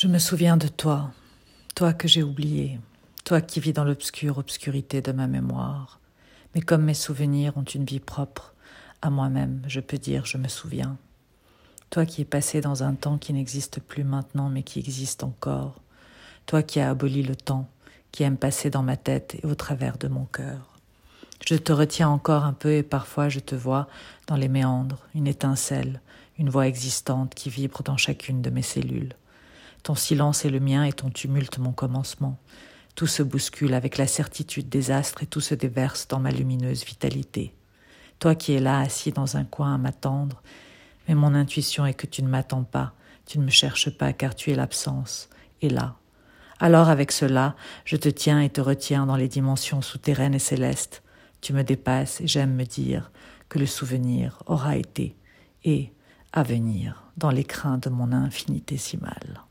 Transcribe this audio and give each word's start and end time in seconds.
Je 0.00 0.06
me 0.06 0.20
souviens 0.20 0.56
de 0.56 0.68
toi, 0.68 1.10
toi 1.74 1.92
que 1.92 2.06
j'ai 2.06 2.22
oublié, 2.22 2.78
toi 3.24 3.40
qui 3.40 3.58
vis 3.58 3.72
dans 3.72 3.82
l'obscure 3.82 4.38
obscurité 4.38 5.02
de 5.02 5.10
ma 5.10 5.26
mémoire. 5.26 5.98
Mais 6.54 6.60
comme 6.60 6.84
mes 6.84 6.94
souvenirs 6.94 7.56
ont 7.56 7.64
une 7.64 7.84
vie 7.84 7.98
propre, 7.98 8.54
à 9.02 9.10
moi-même, 9.10 9.60
je 9.66 9.80
peux 9.80 9.98
dire 9.98 10.24
je 10.24 10.38
me 10.38 10.46
souviens. 10.46 10.96
Toi 11.90 12.06
qui 12.06 12.22
es 12.22 12.24
passé 12.24 12.60
dans 12.60 12.84
un 12.84 12.94
temps 12.94 13.18
qui 13.18 13.32
n'existe 13.32 13.80
plus 13.80 14.04
maintenant 14.04 14.50
mais 14.50 14.62
qui 14.62 14.78
existe 14.78 15.24
encore. 15.24 15.80
Toi 16.46 16.62
qui 16.62 16.78
as 16.78 16.90
aboli 16.90 17.24
le 17.24 17.34
temps, 17.34 17.68
qui 18.12 18.22
aime 18.22 18.36
passer 18.36 18.70
dans 18.70 18.84
ma 18.84 18.96
tête 18.96 19.34
et 19.42 19.46
au 19.48 19.56
travers 19.56 19.98
de 19.98 20.06
mon 20.06 20.26
cœur. 20.26 20.78
Je 21.44 21.56
te 21.56 21.72
retiens 21.72 22.08
encore 22.08 22.44
un 22.44 22.52
peu 22.52 22.72
et 22.72 22.84
parfois 22.84 23.28
je 23.28 23.40
te 23.40 23.56
vois 23.56 23.88
dans 24.28 24.36
les 24.36 24.46
méandres, 24.46 25.08
une 25.16 25.26
étincelle, 25.26 26.00
une 26.38 26.50
voix 26.50 26.68
existante 26.68 27.34
qui 27.34 27.50
vibre 27.50 27.82
dans 27.82 27.96
chacune 27.96 28.42
de 28.42 28.50
mes 28.50 28.62
cellules. 28.62 29.16
Ton 29.88 29.94
silence 29.94 30.44
est 30.44 30.50
le 30.50 30.60
mien 30.60 30.84
et 30.84 30.92
ton 30.92 31.08
tumulte 31.08 31.56
mon 31.56 31.72
commencement. 31.72 32.36
Tout 32.94 33.06
se 33.06 33.22
bouscule 33.22 33.72
avec 33.72 33.96
la 33.96 34.06
certitude 34.06 34.68
des 34.68 34.90
astres 34.90 35.22
et 35.22 35.26
tout 35.26 35.40
se 35.40 35.54
déverse 35.54 36.06
dans 36.08 36.20
ma 36.20 36.30
lumineuse 36.30 36.84
vitalité. 36.84 37.54
Toi 38.18 38.34
qui 38.34 38.52
es 38.52 38.60
là 38.60 38.80
assis 38.80 39.12
dans 39.12 39.38
un 39.38 39.44
coin 39.44 39.74
à 39.74 39.78
m'attendre, 39.78 40.42
mais 41.08 41.14
mon 41.14 41.34
intuition 41.34 41.86
est 41.86 41.94
que 41.94 42.06
tu 42.06 42.22
ne 42.22 42.28
m'attends 42.28 42.64
pas, 42.64 42.92
tu 43.24 43.38
ne 43.38 43.44
me 43.44 43.50
cherches 43.50 43.88
pas 43.88 44.12
car 44.12 44.34
tu 44.34 44.50
es 44.50 44.54
l'absence, 44.54 45.30
et 45.62 45.70
là. 45.70 45.96
Alors 46.60 46.90
avec 46.90 47.10
cela, 47.10 47.56
je 47.86 47.96
te 47.96 48.10
tiens 48.10 48.42
et 48.42 48.50
te 48.50 48.60
retiens 48.60 49.06
dans 49.06 49.16
les 49.16 49.28
dimensions 49.28 49.80
souterraines 49.80 50.34
et 50.34 50.38
célestes. 50.38 51.02
Tu 51.40 51.54
me 51.54 51.64
dépasses 51.64 52.20
et 52.20 52.26
j'aime 52.26 52.54
me 52.54 52.64
dire 52.64 53.10
que 53.48 53.58
le 53.58 53.64
souvenir 53.64 54.42
aura 54.44 54.76
été 54.76 55.16
et 55.64 55.94
à 56.34 56.42
venir 56.42 57.04
dans 57.16 57.30
les 57.30 57.44
crins 57.44 57.78
de 57.78 57.88
mon 57.88 58.12
infinitésimale. 58.12 59.47